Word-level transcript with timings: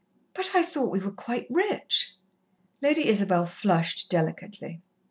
"But 0.33 0.49
I 0.55 0.63
thought 0.63 0.89
we 0.89 0.99
were 0.99 1.11
quite 1.11 1.45
rich." 1.51 2.15
Lady 2.81 3.07
Isabel 3.07 3.45
flushed 3.45 4.09
delicately. 4.09 4.81